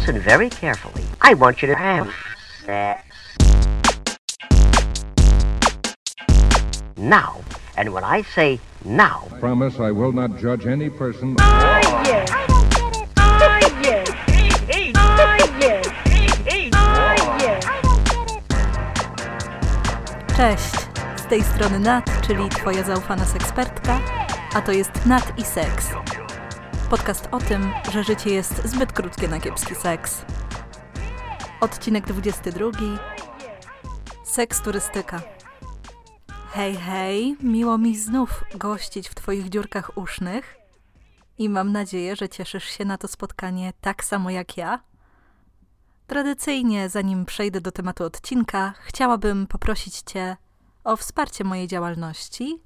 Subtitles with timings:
[0.00, 1.04] listen very carefully.
[1.20, 2.10] I want you to have
[2.64, 3.04] sex.
[6.96, 7.42] Now.
[7.76, 11.36] And when I say now, Promise I will not judge any person.
[11.38, 14.20] yes I don't get it.
[20.36, 20.72] Cześć!
[21.16, 24.00] Z tej strony Nat, czyli Twoja zaufana sekspertka,
[24.54, 25.88] a to jest Nat i Seks.
[26.90, 30.24] Podcast o tym, że życie jest zbyt krótkie na kiepski seks.
[31.60, 32.70] Odcinek 22.
[34.24, 35.22] Seks turystyka.
[36.50, 40.56] Hej, hej, miło mi znów gościć w Twoich dziurkach usznych
[41.38, 44.80] i mam nadzieję, że cieszysz się na to spotkanie tak samo jak ja.
[46.06, 50.36] Tradycyjnie, zanim przejdę do tematu odcinka, chciałabym poprosić Cię
[50.84, 52.62] o wsparcie mojej działalności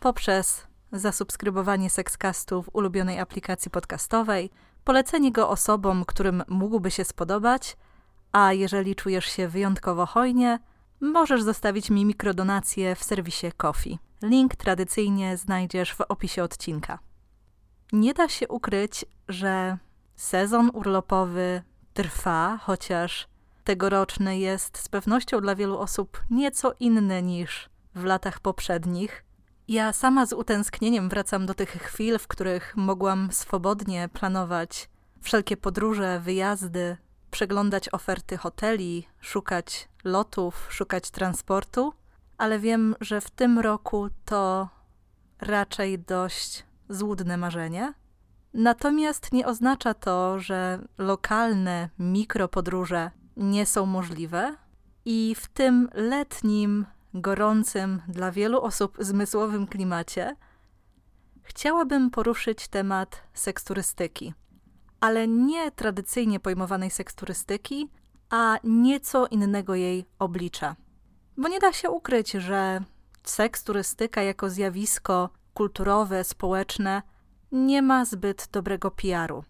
[0.00, 4.50] poprzez zasubskrybowanie Sexcastu w ulubionej aplikacji podcastowej,
[4.84, 7.76] polecenie go osobom, którym mógłby się spodobać,
[8.32, 10.58] a jeżeli czujesz się wyjątkowo hojnie,
[11.00, 13.98] możesz zostawić mi mikrodonację w serwisie Kofi.
[14.22, 16.98] Link tradycyjnie znajdziesz w opisie odcinka.
[17.92, 19.78] Nie da się ukryć, że
[20.16, 21.62] sezon urlopowy
[21.94, 23.28] trwa, chociaż
[23.64, 29.24] tegoroczny jest z pewnością dla wielu osób nieco inny niż w latach poprzednich.
[29.72, 34.88] Ja sama z utęsknieniem wracam do tych chwil, w których mogłam swobodnie planować
[35.22, 36.96] wszelkie podróże, wyjazdy,
[37.30, 41.92] przeglądać oferty hoteli, szukać lotów, szukać transportu,
[42.38, 44.68] ale wiem, że w tym roku to
[45.40, 47.94] raczej dość złudne marzenie.
[48.54, 54.56] Natomiast nie oznacza to, że lokalne mikropodróże nie są możliwe
[55.04, 60.36] i w tym letnim, gorącym dla wielu osób zmysłowym klimacie
[61.42, 64.34] chciałabym poruszyć temat seksturystyki,
[65.00, 67.88] ale nie tradycyjnie pojmowanej seksturystyki,
[68.30, 70.76] a nieco innego jej oblicza.
[71.36, 72.80] Bo nie da się ukryć, że
[73.22, 77.02] seksturystyka jako zjawisko kulturowe, społeczne
[77.52, 79.44] nie ma zbyt dobrego PR-u.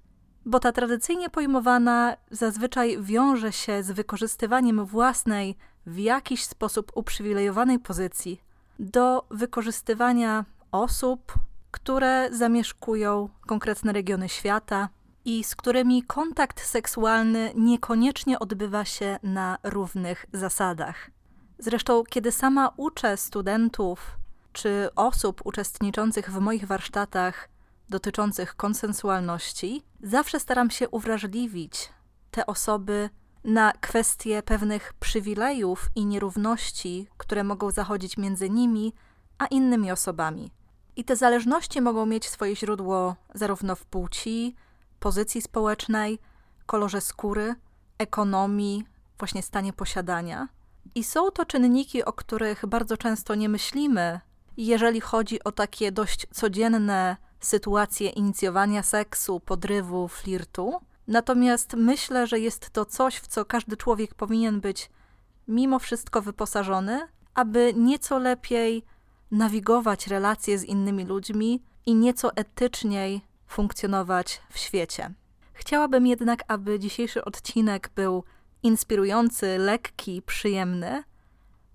[0.45, 5.57] Bo ta tradycyjnie pojmowana zazwyczaj wiąże się z wykorzystywaniem własnej,
[5.87, 8.41] w jakiś sposób uprzywilejowanej pozycji
[8.79, 11.35] do wykorzystywania osób,
[11.71, 14.89] które zamieszkują konkretne regiony świata
[15.25, 21.11] i z którymi kontakt seksualny niekoniecznie odbywa się na równych zasadach.
[21.59, 24.19] Zresztą, kiedy sama uczę studentów
[24.53, 27.49] czy osób uczestniczących w moich warsztatach
[27.89, 31.89] dotyczących konsensualności, zawsze staram się uwrażliwić
[32.31, 33.11] te osoby
[33.45, 38.93] na kwestie pewnych przywilejów i nierówności, które mogą zachodzić między nimi
[39.39, 40.51] a innymi osobami.
[40.97, 44.55] I te zależności mogą mieć swoje źródło zarówno w płci,
[45.01, 46.19] pozycji społecznej,
[46.67, 47.55] kolorze skóry,
[47.99, 48.85] ekonomii,
[49.19, 50.49] właśnie stanie posiadania.
[50.95, 54.21] I są to czynniki, o których bardzo często nie myślimy,
[54.57, 60.81] jeżeli chodzi o takie dość codzienne sytuacje inicjowania seksu, podrywu, flirtu.
[61.09, 64.91] Natomiast myślę, że jest to coś, w co każdy człowiek powinien być
[65.49, 68.85] mimo wszystko wyposażony, aby nieco lepiej
[69.31, 75.11] nawigować relacje z innymi ludźmi i nieco etyczniej funkcjonować w świecie.
[75.53, 78.25] Chciałabym jednak, aby dzisiejszy odcinek był
[78.63, 81.05] inspirujący, lekki, przyjemny.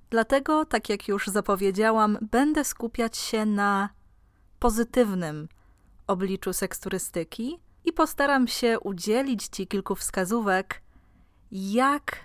[0.10, 3.90] Dlatego, tak jak już zapowiedziałam, będę skupiać się na
[4.60, 5.48] pozytywnym
[6.08, 10.82] obliczu seksturystyki i postaram się udzielić Ci kilku wskazówek,
[11.52, 12.18] jak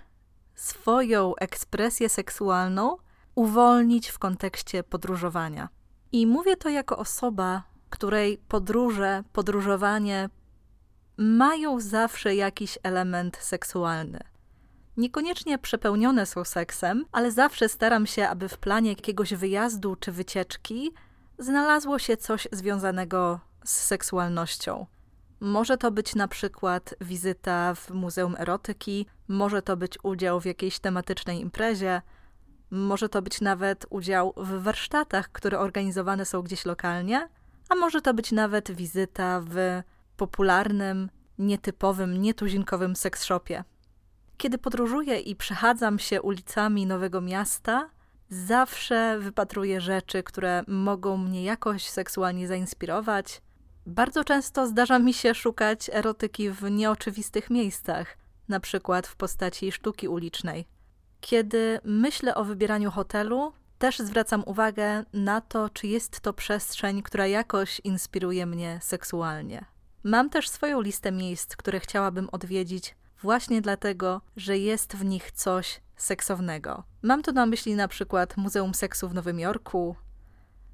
[0.55, 2.97] swoją ekspresję seksualną
[3.35, 5.69] uwolnić w kontekście podróżowania.
[6.11, 10.29] I mówię to jako osoba, której podróże, podróżowanie
[11.17, 14.19] mają zawsze jakiś element seksualny.
[14.97, 20.93] Niekoniecznie przepełnione są seksem, ale zawsze staram się, aby w planie jakiegoś wyjazdu czy wycieczki
[21.37, 24.85] znalazło się coś związanego z seksualnością.
[25.43, 30.79] Może to być na przykład wizyta w Muzeum Erotyki, może to być udział w jakiejś
[30.79, 32.01] tematycznej imprezie,
[32.71, 37.29] może to być nawet udział w warsztatach, które organizowane są gdzieś lokalnie,
[37.69, 39.81] a może to być nawet wizyta w
[40.17, 43.63] popularnym, nietypowym, nietuzinkowym seks shopie.
[44.37, 47.89] Kiedy podróżuję i przechadzam się ulicami nowego miasta,
[48.29, 53.41] zawsze wypatruję rzeczy, które mogą mnie jakoś seksualnie zainspirować.
[53.85, 60.07] Bardzo często zdarza mi się szukać erotyki w nieoczywistych miejscach, na przykład w postaci sztuki
[60.07, 60.65] ulicznej.
[61.21, 67.27] Kiedy myślę o wybieraniu hotelu, też zwracam uwagę na to, czy jest to przestrzeń, która
[67.27, 69.65] jakoś inspiruje mnie seksualnie.
[70.03, 75.81] Mam też swoją listę miejsc, które chciałabym odwiedzić właśnie dlatego, że jest w nich coś
[75.97, 76.83] seksownego.
[77.01, 79.95] Mam tu na myśli na przykład Muzeum Seksu w Nowym Jorku,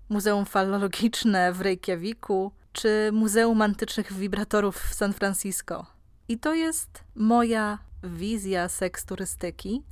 [0.10, 5.86] Muzeum Fallologiczne w Reykjaviku, czy Muzeum Antycznych Wibratorów w San Francisco.
[6.28, 9.84] I to jest moja wizja seks turystyki,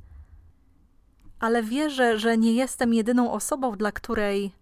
[1.40, 4.52] ale wierzę, że nie jestem jedyną osobą, dla której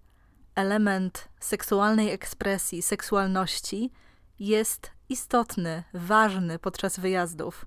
[0.54, 3.90] element seksualnej ekspresji, seksualności
[4.38, 7.66] jest istotny, ważny podczas wyjazdów.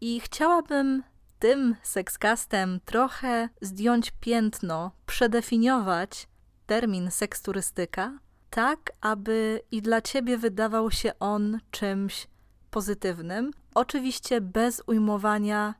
[0.00, 1.02] I chciałabym
[1.38, 6.28] tym sekscastem trochę zdjąć piętno, przedefiniować
[6.68, 8.18] termin seksturystyka,
[8.50, 12.26] tak aby i dla ciebie wydawał się on czymś
[12.70, 15.74] pozytywnym, oczywiście bez ujmowania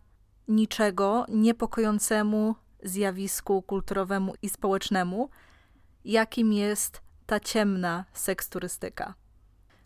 [0.49, 5.31] niczego niepokojącemu zjawisku kulturowemu i społecznemu,
[6.05, 9.15] jakim jest ta ciemna seksturystyka.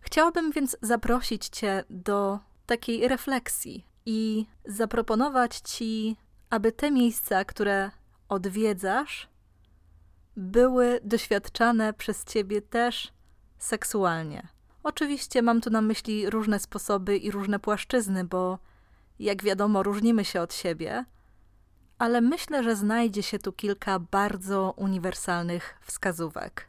[0.00, 6.16] Chciałabym więc zaprosić Cię do takiej refleksji i zaproponować Ci,
[6.50, 7.90] aby te miejsca, które
[8.28, 9.31] odwiedzasz,
[10.36, 13.12] były doświadczane przez Ciebie też
[13.58, 14.48] seksualnie.
[14.82, 18.58] Oczywiście mam tu na myśli różne sposoby i różne płaszczyzny, bo
[19.18, 21.04] jak wiadomo, różnimy się od siebie,
[21.98, 26.68] ale myślę, że znajdzie się tu kilka bardzo uniwersalnych wskazówek.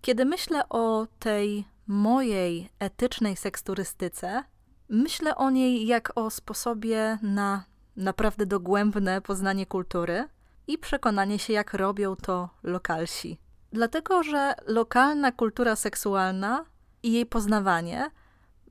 [0.00, 4.44] Kiedy myślę o tej mojej etycznej seksturystyce,
[4.88, 7.64] myślę o niej jak o sposobie na
[7.96, 10.28] naprawdę dogłębne poznanie kultury
[10.72, 13.38] i przekonanie się, jak robią to lokalsi.
[13.72, 16.64] Dlatego, że lokalna kultura seksualna
[17.02, 18.10] i jej poznawanie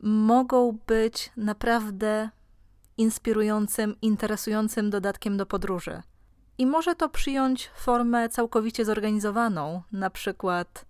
[0.04, 2.30] mogą być naprawdę
[2.98, 6.02] inspirującym, interesującym dodatkiem do podróży.
[6.58, 10.86] I może to przyjąć formę całkowicie zorganizowaną, na przykład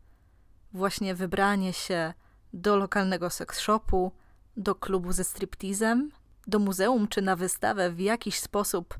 [0.73, 2.13] właśnie wybranie się
[2.53, 4.11] do lokalnego seks shopu,
[4.57, 6.11] do klubu ze striptizem,
[6.47, 8.97] do muzeum czy na wystawę w jakiś sposób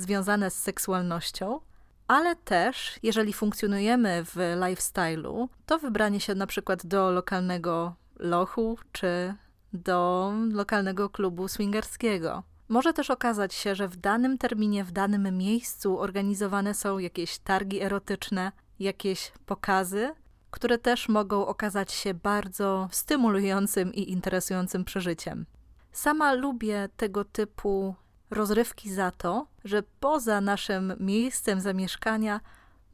[0.00, 1.60] związane z seksualnością,
[2.08, 9.34] ale też, jeżeli funkcjonujemy w lifestyle'u, to wybranie się na przykład do lokalnego lochu czy
[9.72, 12.42] do lokalnego klubu swingerskiego.
[12.68, 17.82] Może też okazać się, że w danym terminie, w danym miejscu organizowane są jakieś targi
[17.82, 20.14] erotyczne, jakieś pokazy,
[20.50, 25.46] które też mogą okazać się bardzo stymulującym i interesującym przeżyciem.
[25.92, 27.94] Sama lubię tego typu
[28.30, 32.40] rozrywki za to, że poza naszym miejscem zamieszkania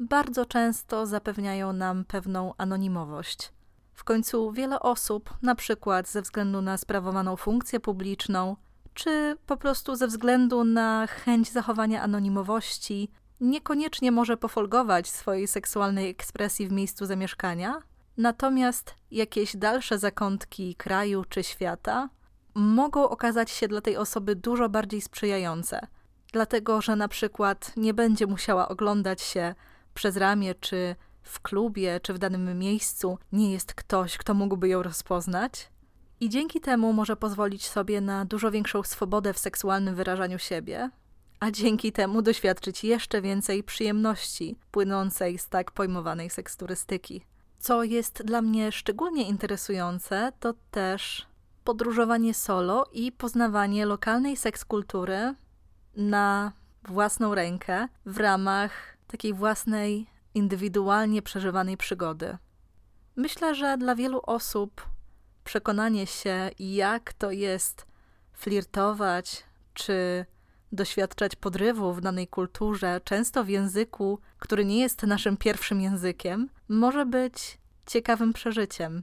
[0.01, 3.53] bardzo często zapewniają nam pewną anonimowość.
[3.93, 8.57] W końcu wiele osób, na przykład ze względu na sprawowaną funkcję publiczną,
[8.95, 13.11] czy po prostu ze względu na chęć zachowania anonimowości,
[13.41, 17.81] niekoniecznie może pofolgować swojej seksualnej ekspresji w miejscu zamieszkania,
[18.17, 22.09] natomiast jakieś dalsze zakątki kraju czy świata
[22.55, 25.87] mogą okazać się dla tej osoby dużo bardziej sprzyjające,
[26.33, 29.55] dlatego że na przykład nie będzie musiała oglądać się
[29.95, 34.83] przez ramię, czy w klubie, czy w danym miejscu nie jest ktoś, kto mógłby ją
[34.83, 35.71] rozpoznać.
[36.21, 40.91] I dzięki temu może pozwolić sobie na dużo większą swobodę w seksualnym wyrażaniu siebie,
[41.41, 47.25] a dzięki temu doświadczyć jeszcze więcej przyjemności płynącej z tak pojmowanej seksturystyki.
[47.59, 51.27] Co jest dla mnie szczególnie interesujące, to też
[51.65, 55.35] podróżowanie solo i poznawanie lokalnej sekskultury
[55.97, 56.53] na
[56.89, 62.39] własną rękę w ramach takiej własnej, indywidualnie przeżywanej przygody.
[63.17, 64.89] Myślę, że dla wielu osób
[65.45, 67.87] przekonanie się, jak to jest
[68.33, 69.45] flirtować
[69.75, 70.27] czy
[70.73, 77.07] doświadczać podrywu w danej kulturze, często w języku, który nie jest naszym pierwszym językiem, może
[77.07, 79.03] być ciekawym przeżyciem.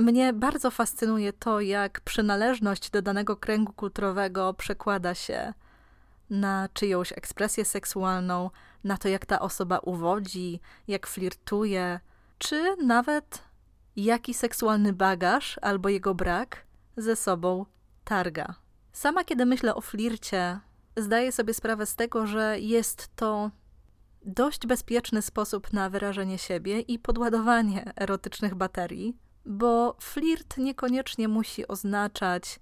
[0.00, 5.54] Mnie bardzo fascynuje to, jak przynależność do danego kręgu kulturowego przekłada się
[6.30, 8.50] na czyjąś ekspresję seksualną,
[8.84, 12.00] na to, jak ta osoba uwodzi, jak flirtuje,
[12.38, 13.42] czy nawet
[13.96, 16.64] jaki seksualny bagaż albo jego brak
[16.96, 17.66] ze sobą
[18.04, 18.54] targa.
[18.92, 20.60] Sama, kiedy myślę o flircie,
[20.96, 23.50] zdaję sobie sprawę z tego, że jest to
[24.24, 32.60] dość bezpieczny sposób na wyrażenie siebie i podładowanie erotycznych baterii, bo flirt niekoniecznie musi oznaczać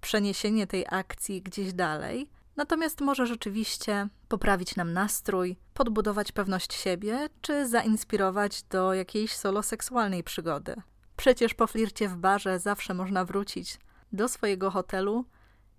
[0.00, 7.68] przeniesienie tej akcji gdzieś dalej, natomiast może rzeczywiście poprawić nam nastrój, podbudować pewność siebie, czy
[7.68, 10.76] zainspirować do jakiejś solo seksualnej przygody.
[11.16, 13.78] Przecież po flircie w barze zawsze można wrócić
[14.12, 15.24] do swojego hotelu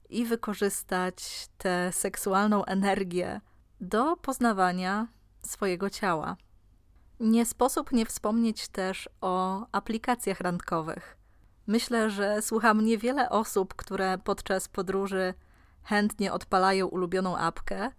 [0.10, 3.42] i wykorzystać tę seksualną energię
[3.82, 5.08] do poznawania
[5.42, 6.38] swojego ciała.
[7.22, 11.18] Nie sposób nie wspomnieć też o aplikacjach randkowych.
[11.68, 15.34] Myślę, że słucham niewiele osób, które podczas podróży
[15.84, 17.92] chętnie odpalają ulubioną apkę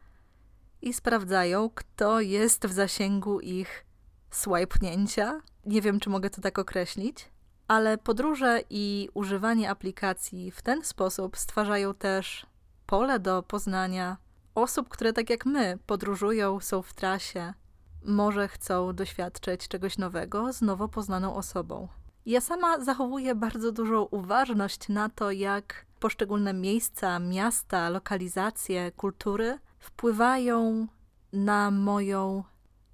[0.82, 3.84] i sprawdzają, kto jest w zasięgu ich
[4.30, 5.40] swipnięcia.
[5.66, 7.30] Nie wiem, czy mogę to tak określić,
[7.68, 12.46] ale podróże i używanie aplikacji w ten sposób stwarzają też
[12.86, 14.16] pole do poznania
[14.54, 17.54] osób, które tak jak my podróżują, są w trasie,
[18.04, 21.88] może chcą doświadczyć czegoś nowego z nowo poznaną osobą.
[22.26, 30.86] Ja sama zachowuję bardzo dużą uważność na to, jak poszczególne miejsca, miasta, lokalizacje, kultury wpływają
[31.32, 32.44] na moją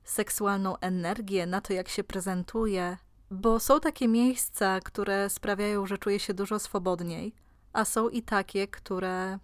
[0.04, 2.96] seksualną energię, na to, jak się prezentuję,
[3.30, 7.34] bo są takie miejsca, które sprawiają, że czuję się dużo swobodniej,
[7.72, 9.38] a są i takie, które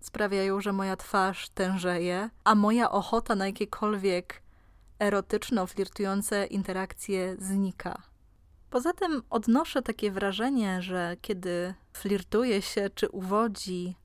[0.00, 4.42] sprawiają, że moja twarz tężeje, a moja ochota na jakiekolwiek
[4.98, 8.02] erotyczno-flirtujące interakcje znika.
[8.70, 13.96] Poza tym odnoszę takie wrażenie, że kiedy flirtuje się czy uwodzi,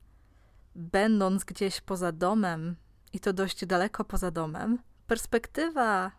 [0.74, 2.76] będąc gdzieś poza domem,
[3.12, 6.10] i to dość daleko poza domem, perspektywa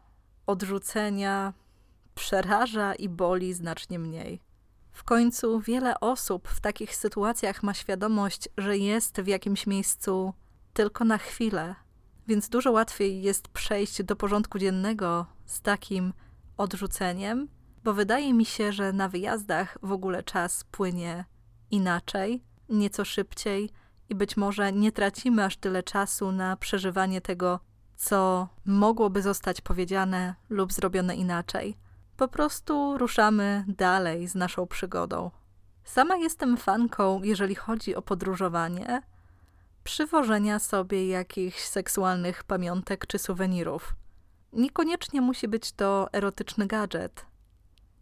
[0.45, 1.53] odrzucenia
[2.15, 4.41] przeraża i boli znacznie mniej.
[4.91, 10.33] W końcu wiele osób w takich sytuacjach ma świadomość, że jest w jakimś miejscu
[10.73, 11.75] tylko na chwilę,
[12.27, 16.13] więc dużo łatwiej jest przejść do porządku dziennego z takim
[16.57, 17.47] odrzuceniem,
[17.83, 21.25] bo wydaje mi się, że na wyjazdach w ogóle czas płynie
[21.71, 23.69] inaczej, nieco szybciej
[24.09, 27.59] i być może nie tracimy aż tyle czasu na przeżywanie tego,
[27.95, 31.77] co mogłoby zostać powiedziane lub zrobione inaczej.
[32.17, 35.31] Po prostu ruszamy dalej z naszą przygodą.
[35.83, 39.01] Sama jestem fanką, jeżeli chodzi o podróżowanie,
[39.83, 43.95] przywożenia sobie jakichś seksualnych pamiątek czy suwenirów.
[44.53, 47.25] Niekoniecznie musi być to erotyczny gadżet.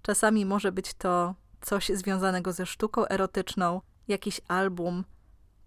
[0.02, 5.04] Czasami może być to coś związanego ze sztuką erotyczną, jakiś album,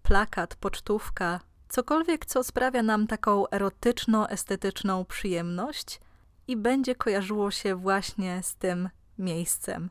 [0.03, 5.99] plakat, pocztówka, cokolwiek, co sprawia nam taką erotyczno-estetyczną przyjemność
[6.47, 9.89] i będzie kojarzyło się właśnie z tym miejscem.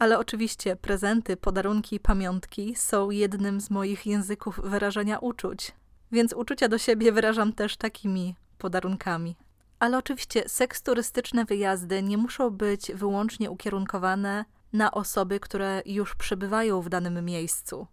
[0.00, 5.74] Ale oczywiście prezenty, podarunki, pamiątki są jednym z moich języków wyrażania uczuć,
[6.12, 9.36] więc uczucia do siebie wyrażam też takimi podarunkami.
[9.78, 16.80] Ale oczywiście seks turystyczne wyjazdy nie muszą być wyłącznie ukierunkowane na osoby, które już przebywają
[16.80, 17.86] w danym miejscu.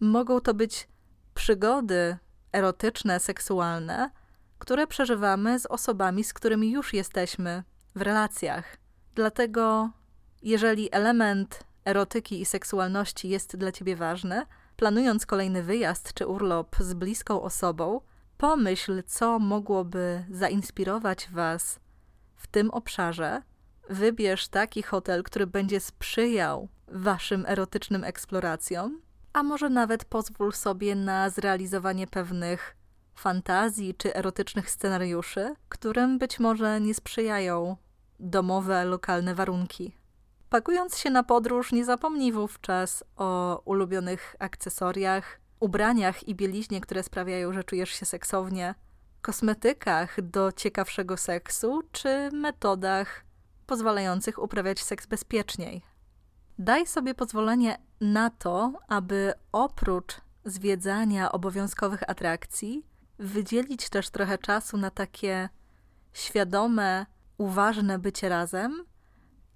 [0.00, 0.88] Mogą to być
[1.34, 2.16] przygody
[2.52, 4.10] erotyczne, seksualne,
[4.58, 7.62] które przeżywamy z osobami, z którymi już jesteśmy
[7.94, 8.76] w relacjach.
[9.14, 9.90] Dlatego,
[10.42, 14.46] jeżeli element erotyki i seksualności jest dla ciebie ważny,
[14.76, 18.00] planując kolejny wyjazd czy urlop z bliską osobą,
[18.38, 21.80] pomyśl, co mogłoby zainspirować Was
[22.36, 23.42] w tym obszarze.
[23.90, 29.00] Wybierz taki hotel, który będzie sprzyjał Waszym erotycznym eksploracjom,
[29.32, 32.76] a może nawet pozwól sobie na zrealizowanie pewnych
[33.14, 37.76] fantazji czy erotycznych scenariuszy, którym być może nie sprzyjają
[38.20, 40.01] domowe, lokalne warunki.
[40.52, 47.52] Pakując się na podróż, nie zapomnij wówczas o ulubionych akcesoriach, ubraniach i bieliźnie, które sprawiają,
[47.52, 48.74] że czujesz się seksownie,
[49.22, 53.24] kosmetykach do ciekawszego seksu czy metodach
[53.66, 55.82] pozwalających uprawiać seks bezpieczniej.
[56.58, 62.86] Daj sobie pozwolenie na to, aby oprócz zwiedzania obowiązkowych atrakcji,
[63.18, 65.48] wydzielić też trochę czasu na takie
[66.12, 67.06] świadome,
[67.38, 68.91] uważne bycie razem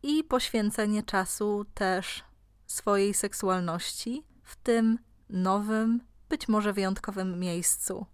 [0.02, 2.24] i poświęcenie czasu też
[2.66, 4.98] swojej seksualności w tym
[5.30, 8.06] nowym, być może wyjątkowym miejscu.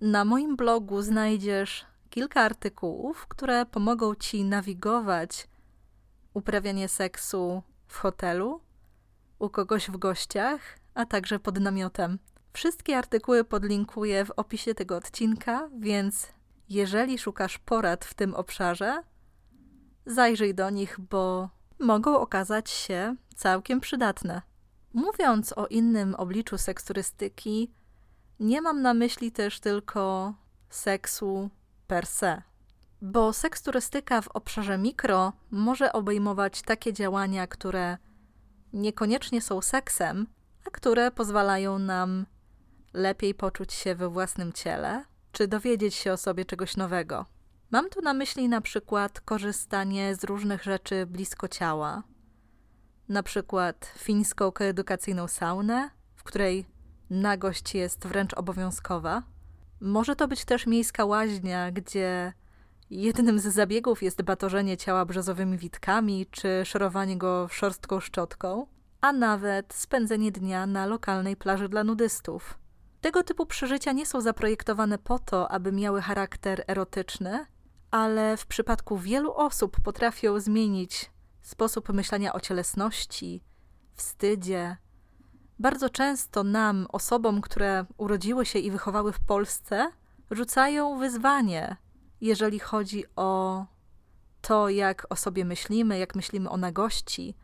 [0.00, 5.48] Na moim blogu znajdziesz kilka artykułów, które pomogą ci nawigować
[6.34, 8.60] uprawianie seksu w hotelu,
[9.38, 10.60] u kogoś w gościach,
[10.94, 12.18] a także pod namiotem.
[12.52, 16.26] Wszystkie artykuły podlinkuję w opisie tego odcinka, więc
[16.68, 19.02] jeżeli szukasz porad w tym obszarze,
[20.06, 21.48] zajrzyj do nich, bo
[21.78, 24.42] mogą okazać się całkiem przydatne.
[24.94, 27.72] Mówiąc o innym obliczu seksturystyki,
[28.40, 30.34] nie mam na myśli też tylko
[30.70, 31.50] seksu
[31.86, 32.42] per se.
[33.02, 37.98] Bo seksturystyka w obszarze mikro może obejmować takie działania, które
[38.72, 40.26] niekoniecznie są seksem,
[40.66, 42.26] a które pozwalają nam
[42.94, 47.26] lepiej poczuć się we własnym ciele, czy dowiedzieć się o sobie czegoś nowego.
[47.70, 52.02] Mam tu na myśli na przykład korzystanie z różnych rzeczy blisko ciała,
[53.08, 56.66] na przykład fińską koedukacyjną saunę, w której
[57.10, 59.22] nagość jest wręcz obowiązkowa.
[59.80, 62.32] Może to być też miejska łaźnia, gdzie
[62.90, 68.66] jednym z zabiegów jest batorzenie ciała brzozowymi witkami czy szorowanie go szorstką szczotką.
[69.00, 72.58] a nawet spędzenie dnia na lokalnej plaży dla nudystów.
[73.00, 77.46] Tego typu przeżycia nie są zaprojektowane po to, aby miały charakter erotyczny,
[77.90, 81.10] ale w przypadku wielu osób potrafią zmienić
[81.42, 83.42] sposób myślenia o cielesności,
[83.94, 84.76] wstydzie.
[85.58, 89.90] Bardzo często nam, osobom, które urodziły się i wychowały w Polsce,
[90.30, 91.76] rzucają wyzwanie,
[92.20, 93.64] jeżeli chodzi o
[94.40, 97.36] to, jak o sobie myślimy, jak myślimy o nagości,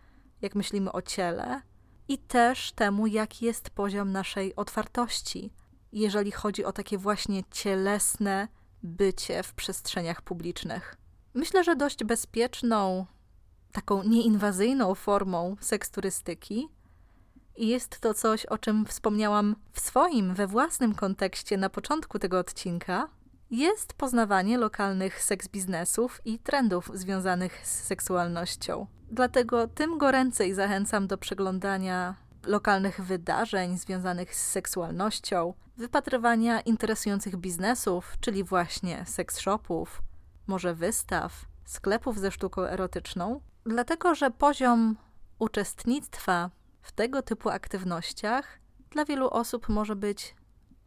[0.42, 1.62] jak myślimy o ciele
[2.08, 5.52] i też temu, jaki jest poziom naszej otwartości,
[5.92, 8.48] jeżeli chodzi o takie właśnie cielesne
[8.82, 10.96] bycie w przestrzeniach publicznych.
[11.34, 13.06] Myślę, że dość bezpieczną,
[13.72, 16.68] taką nieinwazyjną formą seksturystyki
[17.56, 22.38] i jest to coś, o czym wspomniałam w swoim, we własnym kontekście na początku tego
[22.38, 23.08] odcinka,
[23.50, 28.86] jest poznawanie lokalnych seks biznesów i trendów związanych z seksualnością.
[29.10, 38.44] Dlatego tym goręcej zachęcam do przeglądania lokalnych wydarzeń związanych z seksualnością, wypatrywania interesujących biznesów, czyli
[38.44, 40.02] właśnie seks shopów,
[40.46, 44.96] może wystaw, sklepów ze sztuką erotyczną, dlatego że poziom
[45.38, 46.50] uczestnictwa
[46.82, 48.58] w tego typu aktywnościach
[48.90, 50.34] dla wielu osób może być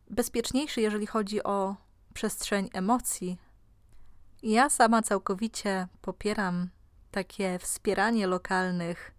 [0.10, 1.76] bezpieczniejszy, jeżeli chodzi o
[2.14, 3.38] przestrzeń emocji.
[4.44, 6.70] Ja sama całkowicie popieram
[7.12, 9.12] takie wspieranie lokalnych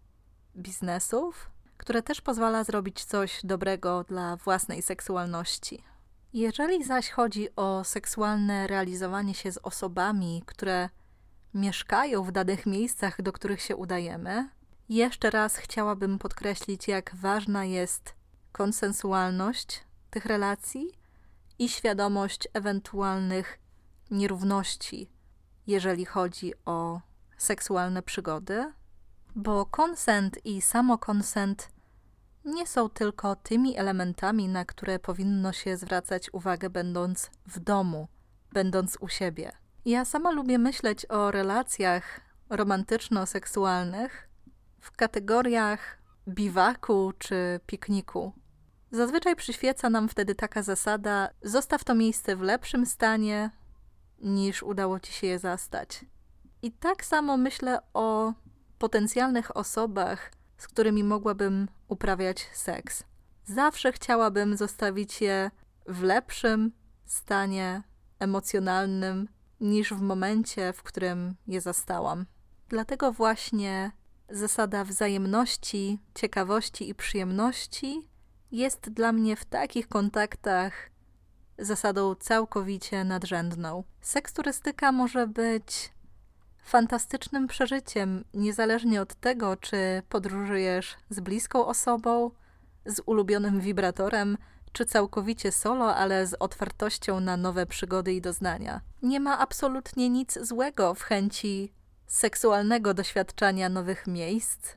[0.57, 5.85] biznesów, które też pozwala zrobić coś dobrego dla własnej seksualności.
[6.33, 10.88] Jeżeli zaś chodzi o seksualne realizowanie się z osobami, które
[11.54, 14.49] mieszkają w danych miejscach, do których się udajemy,
[14.88, 18.14] jeszcze raz chciałabym podkreślić, jak ważna jest
[18.52, 20.90] konsensualność tych relacji
[21.59, 23.59] i świadomość ewentualnych
[24.11, 25.11] nierówności,
[25.66, 27.00] jeżeli chodzi o
[27.37, 28.73] seksualne przygody,
[29.37, 31.69] bo konsent i samokonsent
[32.45, 38.09] nie są tylko tymi elementami, na które powinno się zwracać uwagę, będąc w domu,
[38.52, 39.52] będąc u siebie.
[39.84, 44.28] Ja sama lubię myśleć o relacjach romantyczno-seksualnych
[44.80, 48.32] w kategoriach biwaku czy pikniku.
[48.91, 53.50] Zazwyczaj przyświeca nam wtedy taka zasada: zostaw to miejsce w lepszym stanie,
[54.19, 56.04] niż udało ci się je zastać.
[56.63, 58.32] I tak samo myślę o
[58.78, 63.04] potencjalnych osobach, z którymi mogłabym uprawiać seks.
[63.45, 65.50] Zawsze chciałabym zostawić je
[65.86, 66.73] w lepszym
[67.04, 67.82] stanie
[68.19, 69.28] emocjonalnym
[69.60, 72.26] niż w momencie, w którym je zastałam.
[72.69, 73.93] Dlatego właśnie
[74.30, 78.08] zasada wzajemności, ciekawości i przyjemności
[78.52, 80.91] jest dla mnie w takich kontaktach
[81.58, 83.84] zasadą całkowicie nadrzędną.
[84.00, 85.93] Seksturystyka może być
[86.67, 92.31] fantastycznym przeżyciem, niezależnie od tego, czy podróżujesz z bliską osobą,
[92.87, 94.39] z ulubionym wibratorem,
[94.73, 98.81] czy całkowicie solo, ale z otwartością na nowe przygody i doznania.
[99.02, 101.73] Nie ma absolutnie nic złego w chęci
[102.07, 104.76] seksualnego doświadczania nowych miejsc,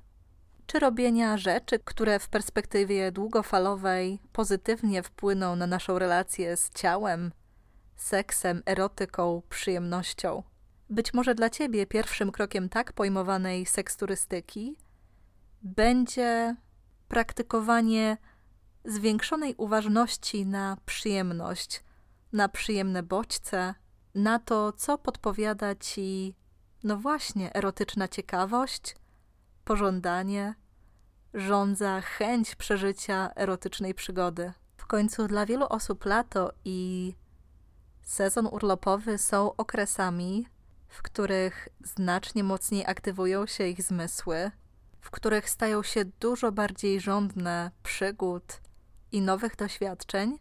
[0.66, 7.32] czy robienia rzeczy, które w perspektywie długofalowej pozytywnie wpłyną na naszą relację z ciałem,
[7.96, 10.44] seksem, erotyką, przyjemnością.
[10.90, 14.78] Być może dla ciebie pierwszym krokiem tak pojmowanej seksturystyki
[15.62, 16.56] będzie
[17.08, 18.18] praktykowanie
[18.86, 21.84] zwiększonej uważności na przyjemność,
[22.34, 23.74] na przyjemne bodźce,
[24.16, 26.36] na to, co podpowiada ci,
[26.84, 28.96] no właśnie, erotyczna ciekawość,
[29.66, 30.56] pożądanie,
[31.34, 34.54] żądza chęć przeżycia erotycznej przygody.
[34.78, 37.14] W końcu dla wielu osób lato i
[38.02, 40.48] sezon urlopowy są okresami,
[40.90, 44.52] w których znacznie mocniej aktywują się ich zmysły,
[45.02, 48.62] w których stają się dużo bardziej żądne przygód
[49.12, 50.40] i nowych doświadczeń,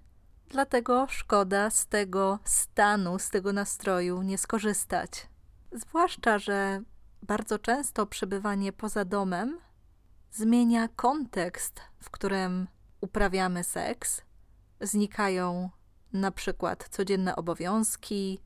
[0.49, 5.29] dlatego szkoda z tego stanu, z tego nastroju nie skorzystać.
[5.73, 6.83] Zwłaszcza, że
[7.23, 9.59] bardzo często przebywanie poza domem
[10.33, 12.67] zmienia kontekst, w którym
[13.01, 14.23] uprawiamy seks.
[14.81, 15.71] Znikają
[16.13, 18.41] na przykład codzienne obowiązki,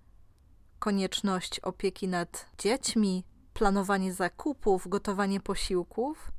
[0.83, 6.33] konieczność opieki nad dziećmi, planowanie zakupów, gotowanie posiłków,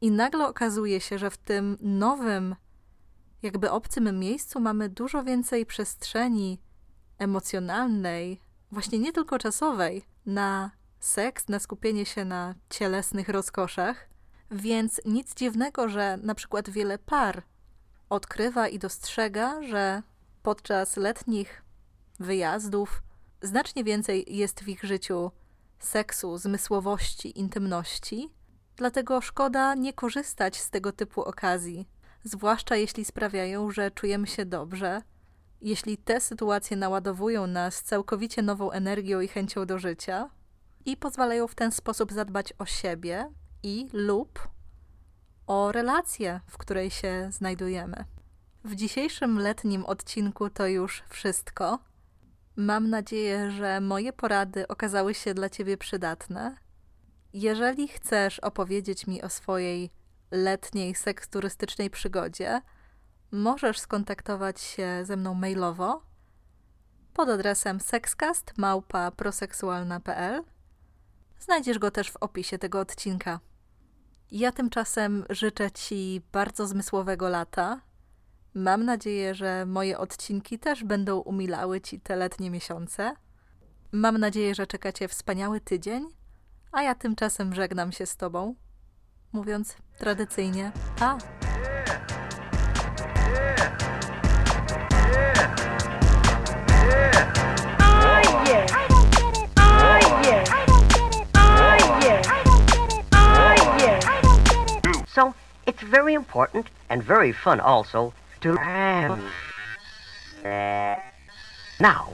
[0.00, 2.56] i nagle okazuje się, że w tym nowym,
[3.42, 6.60] jakby obcym miejscu mamy dużo więcej przestrzeni
[7.18, 8.40] emocjonalnej,
[8.72, 10.70] właśnie nie tylko czasowej, na
[11.00, 14.08] seks, na skupienie się na cielesnych rozkoszach,
[14.50, 17.42] więc nic dziwnego, że na przykład wiele par
[18.08, 20.02] odkrywa i dostrzega, że
[20.42, 21.62] podczas letnich
[22.20, 23.02] wyjazdów
[23.42, 25.30] znacznie więcej jest w ich życiu
[25.78, 28.30] seksu, zmysłowości, intymności,
[28.78, 31.88] Dlatego szkoda nie korzystać z tego typu okazji,
[32.24, 35.02] zwłaszcza jeśli sprawiają, że czujemy się dobrze.
[35.60, 40.30] Jeśli te sytuacje naładowują nas całkowicie nową energią i chęcią do życia
[40.84, 43.30] i pozwalają w ten sposób zadbać o siebie
[43.62, 44.48] i lub
[45.46, 48.04] o relację, w której się znajdujemy.
[48.64, 51.78] W dzisiejszym letnim odcinku to już wszystko.
[52.60, 56.56] Mam nadzieję, że moje porady okazały się dla Ciebie przydatne.
[57.32, 59.90] Jeżeli chcesz opowiedzieć mi o swojej
[60.30, 62.60] letniej seksturystycznej przygodzie,
[63.32, 66.02] możesz skontaktować się ze mną mailowo
[67.14, 70.42] pod adresem sexcast@proseksualna.pl.
[71.40, 73.40] Znajdziesz go też w opisie tego odcinka.
[74.30, 77.80] Ja tymczasem życzę Ci bardzo zmysłowego lata.
[78.58, 83.14] Mam nadzieję, że moje odcinki też będą umilały Ci te letnie miesiące.
[83.92, 86.08] Mam nadzieję, że czeka Cię wspaniały tydzień,
[86.72, 88.54] a ja tymczasem żegnam się z Tobą,
[89.32, 91.18] mówiąc tradycyjnie pa!
[105.14, 105.34] So,
[105.66, 109.22] it's very important and very fun also to end.
[111.80, 112.06] Now,